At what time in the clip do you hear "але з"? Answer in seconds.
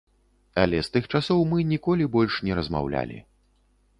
0.61-0.89